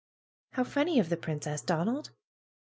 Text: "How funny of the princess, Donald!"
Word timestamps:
"How 0.53 0.63
funny 0.63 0.97
of 0.97 1.09
the 1.09 1.15
princess, 1.15 1.61
Donald!" 1.61 2.09